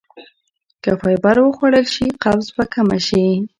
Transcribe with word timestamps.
که 0.83 0.91
فایبر 1.01 1.37
وخوړل 1.41 1.85
شي 1.93 2.07
قبض 2.23 2.47
به 2.55 2.63
کمه 2.73 2.97
شي. 3.07 3.25